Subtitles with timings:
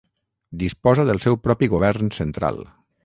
[0.61, 2.61] Disposa del seu propi govern central.